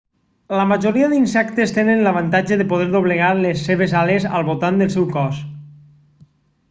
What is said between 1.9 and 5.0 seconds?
l'avantatge de poder doblegar les seves ales al voltant del